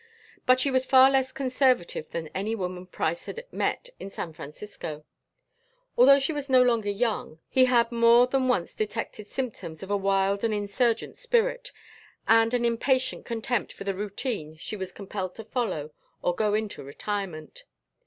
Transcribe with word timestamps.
But 0.47 0.59
she 0.59 0.71
was 0.71 0.87
far 0.87 1.11
less 1.11 1.31
conservative 1.31 2.09
than 2.09 2.27
any 2.29 2.55
woman 2.55 2.87
Price 2.87 3.27
had 3.27 3.45
met 3.51 3.89
in 3.99 4.09
San 4.09 4.33
Francisco. 4.33 5.05
Although 5.95 6.17
she 6.17 6.33
was 6.33 6.49
no 6.49 6.63
longer 6.63 6.89
young 6.89 7.37
he 7.47 7.65
had 7.65 7.91
more 7.91 8.25
than 8.25 8.47
once 8.47 8.73
detected 8.73 9.27
symptoms 9.29 9.83
of 9.83 9.91
a 9.91 9.95
wild 9.95 10.43
and 10.43 10.55
insurgent 10.55 11.17
spirit, 11.17 11.71
and 12.27 12.55
an 12.55 12.65
impatient 12.65 13.27
contempt 13.27 13.71
for 13.73 13.83
the 13.83 13.93
routine 13.93 14.57
she 14.57 14.75
was 14.75 14.91
compelled 14.91 15.35
to 15.35 15.43
follow 15.43 15.91
or 16.23 16.33
go 16.33 16.55
into 16.55 16.81
retirement. 16.83 17.65